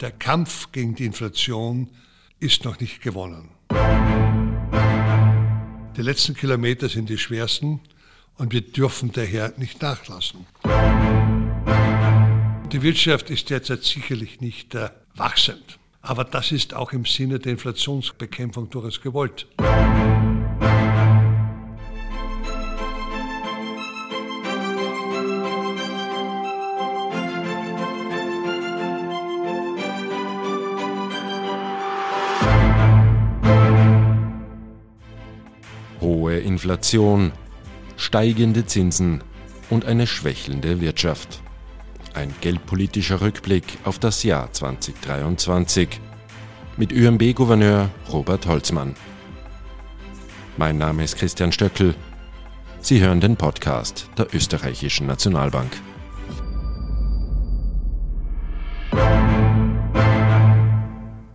[0.00, 1.88] Der Kampf gegen die Inflation
[2.38, 3.48] ist noch nicht gewonnen.
[5.96, 7.80] Die letzten Kilometer sind die schwersten
[8.36, 10.46] und wir dürfen daher nicht nachlassen.
[12.70, 17.52] Die Wirtschaft ist derzeit sicherlich nicht äh, wachsend, aber das ist auch im Sinne der
[17.52, 19.48] Inflationsbekämpfung durchaus gewollt.
[36.58, 37.30] Inflation,
[37.96, 39.22] steigende Zinsen
[39.70, 41.40] und eine schwächelnde Wirtschaft.
[42.14, 46.00] Ein geldpolitischer Rückblick auf das Jahr 2023
[46.76, 48.96] mit ÖMB-Gouverneur Robert Holzmann.
[50.56, 51.94] Mein Name ist Christian Stöckel.
[52.80, 55.70] Sie hören den Podcast der Österreichischen Nationalbank.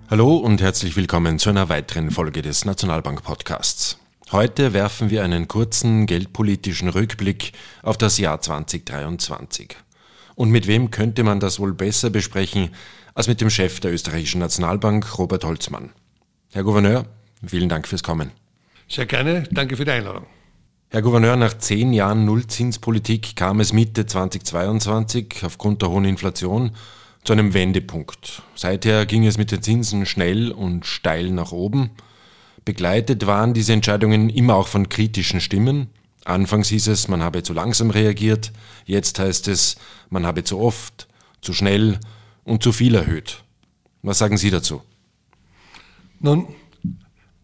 [0.09, 4.02] Hallo und herzlich willkommen zu einer weiteren Folge des Nationalbank Podcasts.
[4.33, 7.51] Heute werfen wir einen kurzen geldpolitischen Rückblick
[7.83, 9.75] auf das Jahr 2023.
[10.33, 12.71] Und mit wem könnte man das wohl besser besprechen
[13.13, 15.91] als mit dem Chef der österreichischen Nationalbank, Robert Holzmann.
[16.51, 17.05] Herr Gouverneur,
[17.45, 18.31] vielen Dank fürs Kommen.
[18.89, 20.25] Sehr gerne, danke für die Einladung.
[20.89, 26.71] Herr Gouverneur, nach zehn Jahren Nullzinspolitik kam es Mitte 2022 aufgrund der hohen Inflation
[27.23, 28.41] zu einem Wendepunkt.
[28.55, 31.91] Seither ging es mit den Zinsen schnell und steil nach oben.
[32.65, 35.89] Begleitet waren diese Entscheidungen immer auch von kritischen Stimmen.
[36.23, 38.53] Anfangs hieß es, man habe zu langsam reagiert,
[38.85, 39.75] jetzt heißt es,
[40.09, 41.07] man habe zu oft,
[41.41, 41.99] zu schnell
[42.45, 43.43] und zu viel erhöht.
[44.01, 44.81] Was sagen Sie dazu?
[46.19, 46.47] Nun,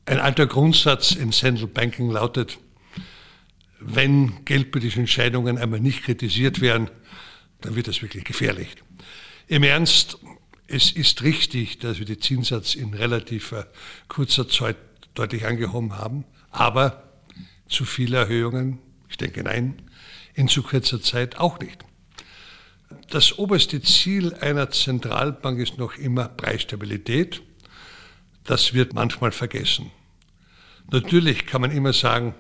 [0.06, 2.58] ein alter Grundsatz in Central Banking lautet,
[3.82, 6.90] wenn geldpolitische Entscheidungen einmal nicht kritisiert werden,
[7.62, 8.70] dann wird das wirklich gefährlich.
[9.48, 10.18] Im Ernst,
[10.68, 13.54] es ist richtig, dass wir die Zinssatz in relativ
[14.08, 14.78] kurzer Zeit
[15.20, 16.24] deutlich angehoben haben.
[16.50, 17.04] Aber
[17.68, 19.82] zu viele Erhöhungen, ich denke nein,
[20.34, 21.84] in zu kurzer Zeit auch nicht.
[23.10, 27.42] Das oberste Ziel einer Zentralbank ist noch immer Preisstabilität.
[28.46, 29.92] Das wird manchmal vergessen.
[30.90, 32.34] Natürlich kann man immer sagen,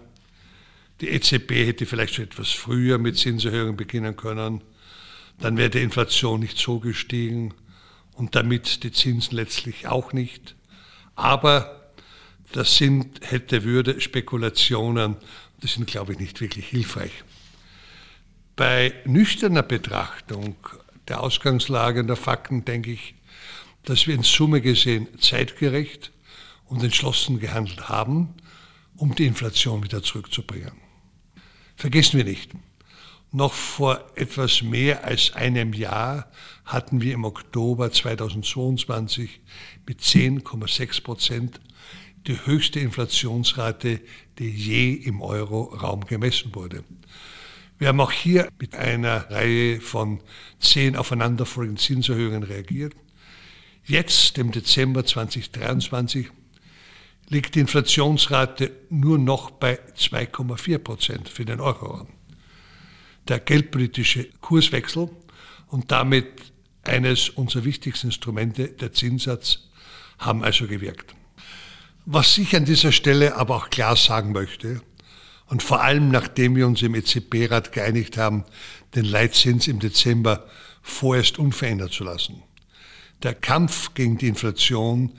[1.01, 4.63] die EZB hätte vielleicht schon etwas früher mit Zinserhöhungen beginnen können.
[5.37, 7.53] Dann wäre die Inflation nicht so gestiegen
[8.13, 10.55] und damit die Zinsen letztlich auch nicht.
[11.15, 11.78] Aber
[12.51, 15.17] das sind, hätte, würde Spekulationen,
[15.61, 17.11] die sind, glaube ich, nicht wirklich hilfreich.
[18.55, 20.55] Bei nüchterner Betrachtung
[21.07, 23.15] der Ausgangslage und der Fakten denke ich,
[23.83, 26.11] dass wir in Summe gesehen zeitgerecht
[26.65, 28.33] und entschlossen gehandelt haben,
[28.95, 30.73] um die Inflation wieder zurückzubringen.
[31.75, 32.51] Vergessen wir nicht,
[33.31, 36.31] noch vor etwas mehr als einem Jahr
[36.65, 39.39] hatten wir im Oktober 2022
[39.85, 41.61] mit 10,6 Prozent
[42.29, 44.01] die höchste Inflationsrate,
[44.37, 46.83] die je im Euro-Raum gemessen wurde.
[47.79, 50.21] Wir haben auch hier mit einer Reihe von
[50.59, 52.93] zehn aufeinanderfolgenden Zinserhöhungen reagiert.
[53.83, 56.29] Jetzt, im Dezember 2023,
[57.29, 62.09] liegt die Inflationsrate nur noch bei 2,4 Prozent für den Euro-Raum.
[63.27, 65.09] Der geldpolitische Kurswechsel
[65.67, 66.27] und damit
[66.83, 69.67] eines unserer wichtigsten Instrumente, der Zinssatz,
[70.19, 71.15] haben also gewirkt.
[72.05, 74.81] Was ich an dieser Stelle aber auch klar sagen möchte,
[75.47, 78.45] und vor allem nachdem wir uns im EZB-Rat geeinigt haben,
[78.95, 80.45] den Leitzins im Dezember
[80.81, 82.43] vorerst unverändert zu lassen.
[83.23, 85.11] Der Kampf gegen die Inflation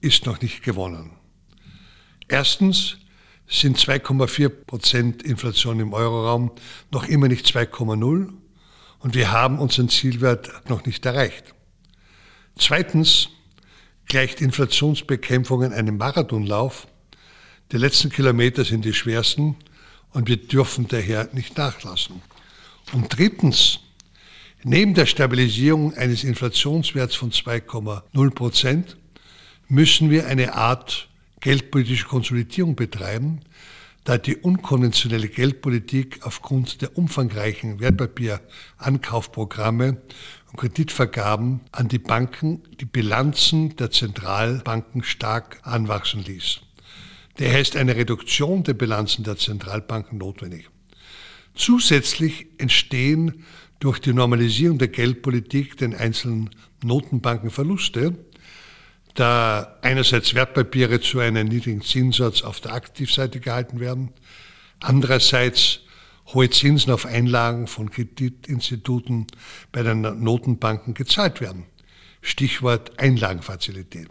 [0.00, 1.10] ist noch nicht gewonnen.
[2.28, 2.98] Erstens
[3.48, 6.52] sind 2,4 Prozent Inflation im Euroraum
[6.90, 8.28] noch immer nicht 2,0
[8.98, 11.54] und wir haben unseren Zielwert noch nicht erreicht.
[12.56, 13.30] Zweitens
[14.08, 16.88] gleicht Inflationsbekämpfung einem Marathonlauf.
[17.70, 19.56] Die letzten Kilometer sind die schwersten
[20.12, 22.22] und wir dürfen daher nicht nachlassen.
[22.92, 23.80] Und drittens,
[24.64, 28.96] neben der Stabilisierung eines Inflationswerts von 2,0 Prozent
[29.68, 31.08] müssen wir eine Art
[31.40, 33.40] geldpolitische Konsolidierung betreiben,
[34.08, 40.00] da die unkonventionelle Geldpolitik aufgrund der umfangreichen Wertpapierankaufprogramme
[40.50, 46.60] und Kreditvergaben an die Banken die Bilanzen der Zentralbanken stark anwachsen ließ.
[47.36, 50.70] Daher ist eine Reduktion der Bilanzen der Zentralbanken notwendig.
[51.54, 53.44] Zusätzlich entstehen
[53.78, 56.48] durch die Normalisierung der Geldpolitik den einzelnen
[56.82, 58.16] Notenbanken Verluste,
[59.14, 64.10] da einerseits Wertpapiere zu einem niedrigen Zinssatz auf der Aktivseite gehalten werden,
[64.80, 65.80] andererseits
[66.34, 69.26] hohe Zinsen auf Einlagen von Kreditinstituten
[69.72, 71.64] bei den Notenbanken gezahlt werden.
[72.20, 74.08] Stichwort Einlagenfazilität.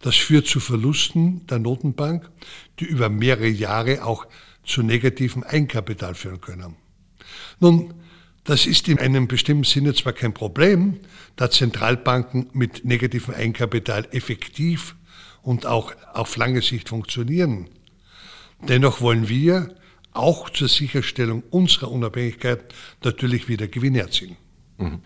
[0.00, 2.30] Das führt zu Verlusten der Notenbank,
[2.78, 4.26] die über mehrere Jahre auch
[4.64, 6.76] zu negativem Eigenkapital führen können.
[7.58, 7.94] Nun,
[8.48, 11.00] das ist in einem bestimmten Sinne zwar kein Problem,
[11.36, 14.96] da Zentralbanken mit negativem Eigenkapital effektiv
[15.42, 17.68] und auch auf lange Sicht funktionieren.
[18.66, 19.74] Dennoch wollen wir
[20.14, 22.64] auch zur Sicherstellung unserer Unabhängigkeit
[23.04, 24.38] natürlich wieder Gewinne erzielen.
[24.78, 25.00] Mhm.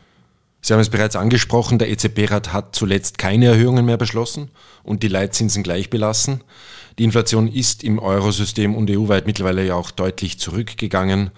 [0.60, 4.52] Sie haben es bereits angesprochen, der EZB-Rat hat zuletzt keine Erhöhungen mehr beschlossen
[4.84, 6.44] und die Leitzinsen gleich belassen.
[7.00, 11.32] Die Inflation ist im Eurosystem und EU-weit mittlerweile ja auch deutlich zurückgegangen.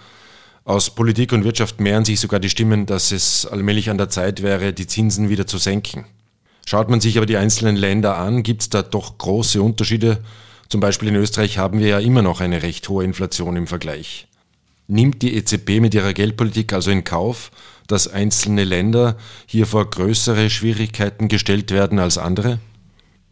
[0.67, 4.43] Aus Politik und Wirtschaft mehren sich sogar die Stimmen, dass es allmählich an der Zeit
[4.43, 6.07] wäre, die Zinsen wieder zu senken.
[6.65, 10.25] Schaut man sich aber die einzelnen Länder an, gibt es da doch große Unterschiede.
[10.71, 14.27] Zum Beispiel in Österreich haben wir ja immer noch eine recht hohe Inflation im Vergleich.
[14.87, 17.51] Nimmt die EZB mit ihrer Geldpolitik also in Kauf,
[17.87, 22.59] dass einzelne Länder hier vor größere Schwierigkeiten gestellt werden als andere?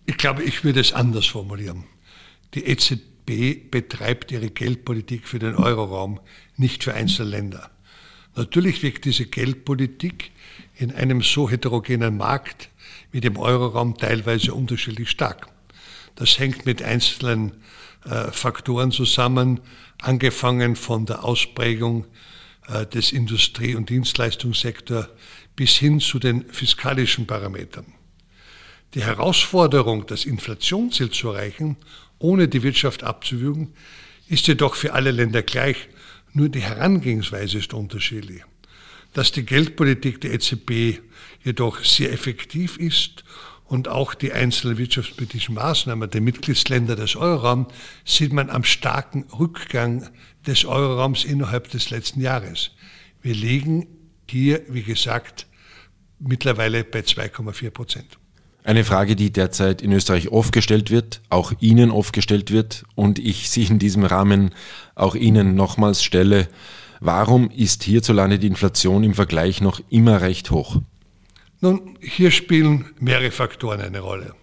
[0.05, 1.85] Ich glaube, ich würde es anders formulieren.
[2.53, 6.21] Die EZB betreibt ihre Geldpolitik für den Euroraum,
[6.57, 7.71] nicht für einzelne Länder.
[8.35, 10.33] Natürlich wirkt diese Geldpolitik
[10.77, 12.71] in einem so heterogenen Markt
[13.11, 15.49] wie dem Euroraum teilweise unterschiedlich stark.
[16.17, 17.53] Das hängt mit einzelnen
[18.05, 19.61] äh, Faktoren zusammen,
[20.01, 22.07] angefangen von der Ausprägung
[22.69, 25.09] äh, des Industrie- und Dienstleistungssektors
[25.55, 27.87] bis hin zu den fiskalischen Parametern.
[28.95, 31.77] Die Herausforderung, das Inflationsziel zu erreichen,
[32.23, 33.75] ohne die Wirtschaft abzuwürgen,
[34.29, 35.89] ist jedoch für alle Länder gleich,
[36.33, 38.43] nur die Herangehensweise ist unterschiedlich.
[39.13, 41.01] Dass die Geldpolitik der EZB
[41.45, 43.25] jedoch sehr effektiv ist
[43.65, 47.73] und auch die einzelnen wirtschaftspolitischen Maßnahmen der Mitgliedsländer des Euroraums
[48.05, 50.09] sieht man am starken Rückgang
[50.47, 52.71] des Euroraums innerhalb des letzten Jahres.
[53.21, 53.87] Wir liegen
[54.29, 55.47] hier, wie gesagt,
[56.19, 58.19] mittlerweile bei 2,4 Prozent.
[58.65, 63.19] Eine Frage, die derzeit in Österreich oft gestellt wird, auch Ihnen oft gestellt wird und
[63.19, 64.55] ich sie in diesem Rahmen
[64.95, 66.49] auch Ihnen nochmals stelle.
[67.01, 70.81] Warum ist hierzulande die Inflation im Vergleich noch immer recht hoch?
[71.61, 74.35] Nun, hier spielen mehrere Faktoren eine Rolle.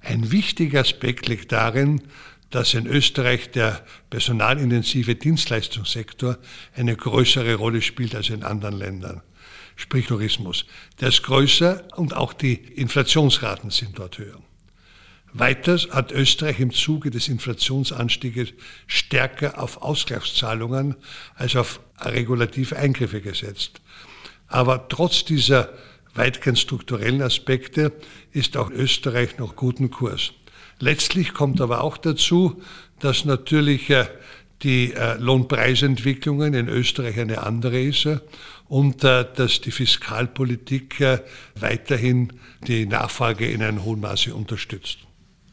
[0.00, 2.02] Ein wichtiger Aspekt liegt darin,
[2.50, 6.38] dass in Österreich der personalintensive Dienstleistungssektor
[6.74, 9.22] eine größere Rolle spielt als in anderen Ländern.
[9.74, 10.64] Sprich Tourismus.
[11.00, 14.40] Der ist größer und auch die Inflationsraten sind dort höher.
[15.32, 18.54] Weiters hat Österreich im Zuge des Inflationsanstieges
[18.86, 20.96] stärker auf Ausgleichszahlungen
[21.34, 23.82] als auf regulative Eingriffe gesetzt.
[24.46, 25.74] Aber trotz dieser
[26.14, 27.92] weitgehend strukturellen Aspekte
[28.32, 30.32] ist auch Österreich noch guten Kurs.
[30.78, 32.62] Letztlich kommt aber auch dazu,
[33.00, 34.06] dass natürlich äh,
[34.62, 38.18] die äh, Lohnpreisentwicklungen in Österreich eine andere ist äh,
[38.68, 40.96] und dass die Fiskalpolitik
[41.54, 42.32] weiterhin
[42.66, 44.98] die Nachfrage in einem hohen Maße unterstützt.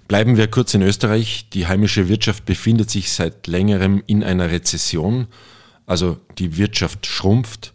[0.07, 1.47] Bleiben wir kurz in Österreich.
[1.53, 5.27] Die heimische Wirtschaft befindet sich seit längerem in einer Rezession,
[5.85, 7.73] also die Wirtschaft schrumpft.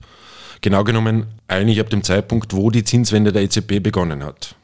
[0.60, 4.56] Genau genommen eigentlich ab dem Zeitpunkt, wo die Zinswende der EZB begonnen hat.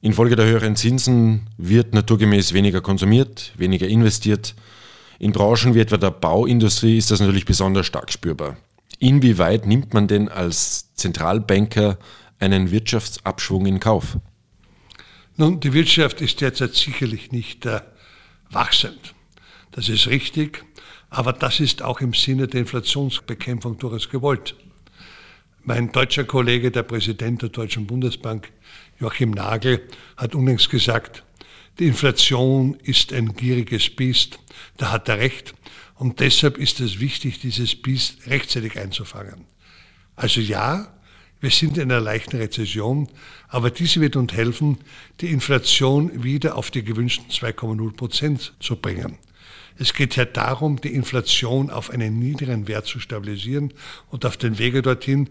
[0.00, 4.54] Infolge der höheren Zinsen wird naturgemäß weniger konsumiert, weniger investiert.
[5.18, 8.56] In Branchen wie etwa der Bauindustrie ist das natürlich besonders stark spürbar.
[8.98, 11.98] Inwieweit nimmt man denn als Zentralbanker
[12.38, 14.18] einen Wirtschaftsabschwung in Kauf?
[15.36, 17.80] Nun, die Wirtschaft ist derzeit sicherlich nicht äh,
[18.50, 19.14] wachsend.
[19.72, 20.64] Das ist richtig,
[21.10, 24.54] aber das ist auch im Sinne der Inflationsbekämpfung durchaus gewollt.
[25.68, 28.52] Mein deutscher Kollege, der Präsident der Deutschen Bundesbank,
[29.00, 29.82] Joachim Nagel,
[30.16, 31.24] hat unlängst gesagt,
[31.80, 34.38] die Inflation ist ein gieriges Biest.
[34.76, 35.54] Da hat er recht.
[35.96, 39.44] Und deshalb ist es wichtig, dieses Biest rechtzeitig einzufangen.
[40.14, 40.94] Also ja,
[41.40, 43.08] wir sind in einer leichten Rezession,
[43.48, 44.78] aber diese wird uns helfen,
[45.20, 49.18] die Inflation wieder auf die gewünschten 2,0 Prozent zu bringen.
[49.78, 53.74] Es geht ja darum, die Inflation auf einen niedrigen Wert zu stabilisieren
[54.10, 55.28] und auf den Wege dorthin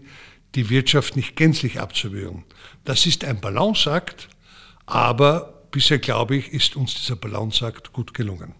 [0.54, 2.44] die Wirtschaft nicht gänzlich abzuwürgen.
[2.84, 4.28] Das ist ein Balanceakt,
[4.86, 8.54] aber bisher, glaube ich, ist uns dieser Balanceakt gut gelungen.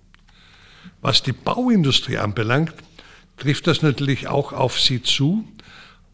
[1.00, 2.75] Was die Bauindustrie anbelangt,
[3.37, 5.47] trifft das natürlich auch auf sie zu,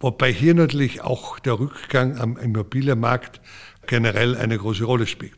[0.00, 3.40] wobei hier natürlich auch der Rückgang am Immobilienmarkt
[3.86, 5.34] generell eine große Rolle spielt.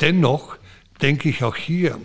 [0.00, 0.56] Dennoch
[1.00, 1.98] denke ich auch hier,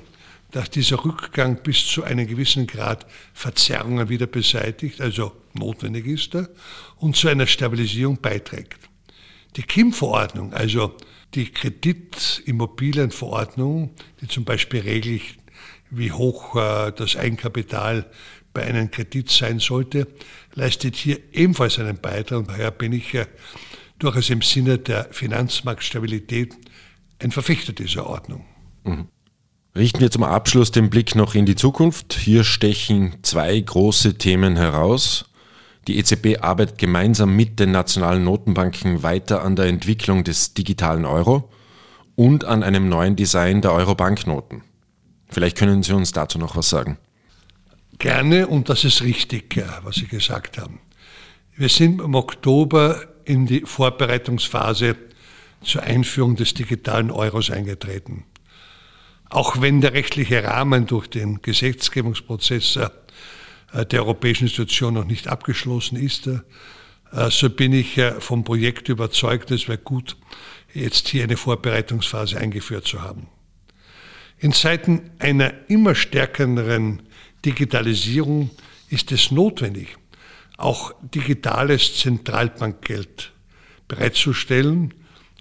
[0.57, 6.35] dass dieser Rückgang bis zu einem gewissen Grad Verzerrungen wieder beseitigt, also notwendig ist,
[6.95, 8.79] und zu einer Stabilisierung beiträgt.
[9.55, 10.97] Die KIM-Verordnung, also
[11.35, 15.21] die Kreditimmobilienverordnung, die zum Beispiel regelt,
[15.91, 18.09] wie hoch äh, das Eigenkapital
[18.51, 20.07] bei einem Kredit sein sollte,
[20.55, 22.39] leistet hier ebenfalls einen Beitrag.
[22.39, 23.15] Und daher bin ich
[23.99, 26.57] durchaus im Sinne der Finanzmarktstabilität
[27.19, 28.43] ein Verfechter dieser Ordnung.
[28.85, 29.09] Mhm.
[29.77, 32.13] Richten wir zum Abschluss den Blick noch in die Zukunft.
[32.15, 35.25] Hier stechen zwei große Themen heraus.
[35.87, 41.51] Die EZB arbeitet gemeinsam mit den nationalen Notenbanken weiter an der Entwicklung des digitalen Euro
[42.15, 44.63] und an einem neuen Design der Euro-Banknoten.
[45.29, 46.97] Vielleicht können Sie uns dazu noch was sagen.
[47.99, 50.79] Gerne und das ist richtig, was Sie gesagt haben.
[51.55, 54.95] Wir sind im Oktober in die Vorbereitungsphase
[55.61, 58.23] zur Einführung des digitalen Euros eingetreten.
[59.29, 65.97] Auch wenn der rechtliche Rahmen durch den Gesetzgebungsprozess äh, der europäischen Institution noch nicht abgeschlossen
[65.97, 66.39] ist, äh,
[67.29, 70.15] so bin ich vom Projekt überzeugt, es wäre gut,
[70.73, 73.27] jetzt hier eine Vorbereitungsphase eingeführt zu haben.
[74.39, 77.01] In Zeiten einer immer stärkeren
[77.43, 78.51] Digitalisierung
[78.89, 79.97] ist es notwendig,
[80.57, 83.31] auch digitales Zentralbankgeld
[83.87, 84.93] bereitzustellen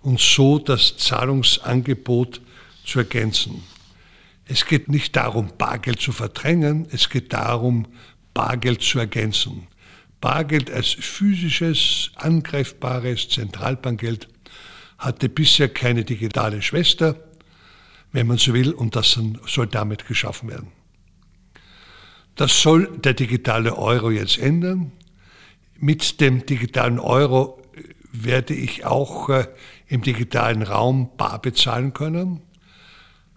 [0.03, 2.41] und so das Zahlungsangebot
[2.85, 3.63] zu ergänzen.
[4.47, 7.89] Es geht nicht darum, Bargeld zu verdrängen, es geht darum,
[8.33, 9.67] Bargeld zu ergänzen.
[10.21, 14.29] Bargeld als physisches, angreifbares Zentralbankgeld
[14.99, 17.17] hatte bisher keine digitale Schwester,
[18.13, 20.73] wenn man so will, und das soll damit geschaffen werden.
[22.37, 24.93] Das soll der digitale Euro jetzt ändern.
[25.79, 27.63] Mit dem digitalen Euro
[28.13, 29.47] werde ich auch äh,
[29.89, 32.43] im digitalen Raum bar bezahlen können.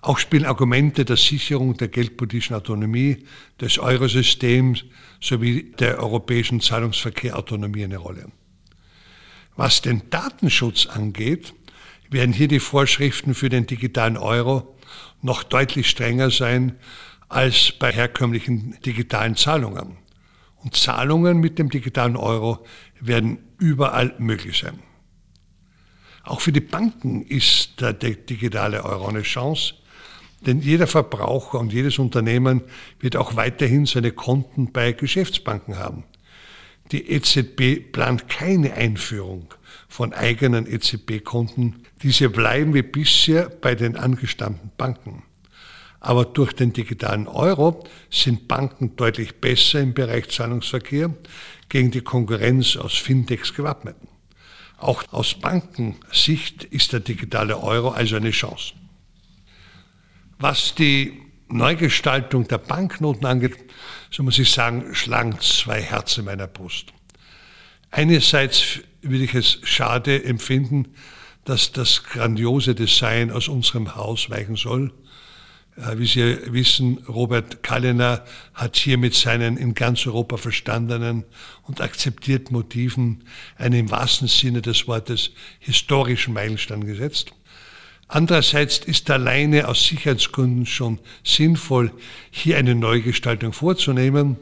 [0.02, 3.26] Auch spielen Argumente der Sicherung der geldpolitischen Autonomie
[3.60, 4.86] des Eurosystems
[5.20, 8.32] sowie der europäischen Zahlungsverkehrautonomie eine Rolle.
[9.58, 11.54] Was den Datenschutz angeht,
[12.10, 14.78] werden hier die Vorschriften für den digitalen Euro
[15.22, 16.78] noch deutlich strenger sein
[17.28, 19.98] als bei herkömmlichen digitalen Zahlungen.
[20.56, 22.66] Und Zahlungen mit dem digitalen Euro
[23.00, 24.80] werden überall möglich sein.
[26.24, 29.76] Auch für die Banken ist der digitale Euro eine Chance,
[30.46, 32.62] denn jeder Verbraucher und jedes Unternehmen
[33.00, 36.04] wird auch weiterhin seine Konten bei Geschäftsbanken haben.
[36.92, 39.54] Die EZB plant keine Einführung
[39.88, 41.84] von eigenen EZB-Konten.
[42.02, 45.24] Diese bleiben wie bisher bei den angestammten Banken.
[46.00, 51.14] Aber durch den digitalen Euro sind Banken deutlich besser im Bereich Zahlungsverkehr
[51.68, 53.98] gegen die Konkurrenz aus Fintechs gewappnet.
[54.78, 58.74] Auch aus Bankensicht ist der digitale Euro also eine Chance.
[60.40, 63.58] Was die Neugestaltung der Banknoten angeht,
[64.10, 66.94] so muss ich sagen, schlagen zwei Herzen in meiner Brust.
[67.92, 70.94] Einerseits würde ich es schade empfinden,
[71.44, 74.94] dass das grandiose Design aus unserem Haus weichen soll.
[75.76, 81.26] Äh, wie Sie wissen, Robert Kallener hat hier mit seinen in ganz Europa verstandenen
[81.64, 83.26] und akzeptierten Motiven
[83.58, 87.34] einen im wahrsten Sinne des Wortes historischen Meilenstein gesetzt.
[88.12, 91.92] Andererseits ist alleine aus Sicherheitsgründen schon sinnvoll,
[92.32, 94.38] hier eine Neugestaltung vorzunehmen.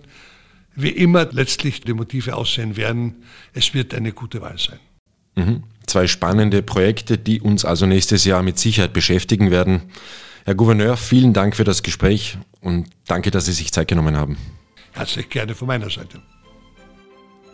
[0.74, 4.80] Wie immer letztlich die Motive aussehen werden, es wird eine gute Wahl sein.
[5.36, 5.64] Mhm.
[5.86, 9.82] Zwei spannende Projekte, die uns also nächstes Jahr mit Sicherheit beschäftigen werden.
[10.46, 14.38] Herr Gouverneur, vielen Dank für das Gespräch und danke, dass Sie sich Zeit genommen haben.
[14.94, 16.22] Herzlich gerne von meiner Seite.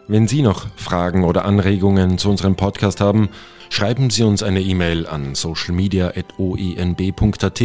[0.08, 3.30] Wenn Sie noch Fragen oder Anregungen zu unserem Podcast haben,
[3.70, 7.62] schreiben Sie uns eine E-Mail an socialmedia.oinb.at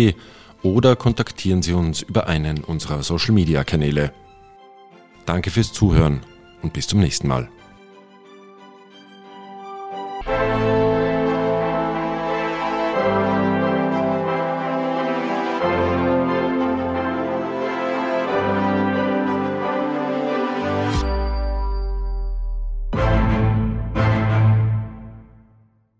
[0.62, 4.12] oder kontaktieren Sie uns über einen unserer Social-Media-Kanäle.
[5.26, 6.20] Danke fürs Zuhören
[6.62, 7.48] und bis zum nächsten Mal.